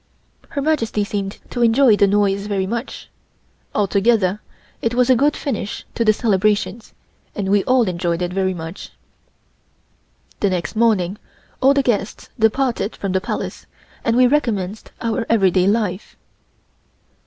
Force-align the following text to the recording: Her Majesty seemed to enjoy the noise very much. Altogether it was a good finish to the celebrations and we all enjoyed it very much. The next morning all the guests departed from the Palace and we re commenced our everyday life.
Her 0.49 0.63
Majesty 0.63 1.03
seemed 1.03 1.37
to 1.51 1.61
enjoy 1.61 1.95
the 1.95 2.07
noise 2.07 2.47
very 2.47 2.65
much. 2.65 3.07
Altogether 3.75 4.41
it 4.81 4.95
was 4.95 5.11
a 5.11 5.15
good 5.15 5.37
finish 5.37 5.85
to 5.93 6.03
the 6.03 6.11
celebrations 6.11 6.95
and 7.35 7.49
we 7.49 7.63
all 7.65 7.87
enjoyed 7.87 8.23
it 8.23 8.33
very 8.33 8.55
much. 8.55 8.93
The 10.39 10.49
next 10.49 10.75
morning 10.75 11.19
all 11.61 11.75
the 11.75 11.83
guests 11.83 12.31
departed 12.39 12.95
from 12.95 13.11
the 13.11 13.21
Palace 13.21 13.67
and 14.03 14.17
we 14.17 14.25
re 14.25 14.39
commenced 14.39 14.91
our 15.01 15.23
everyday 15.29 15.67
life. 15.67 16.17